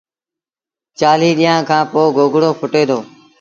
چآليٚه 0.97 1.35
ڏيݩهآݩ 1.37 1.67
کآݩ 1.69 1.89
پو 1.91 2.01
گوگڙو 2.15 2.51
ڦُٽي 2.59 2.83
دو 2.89 2.99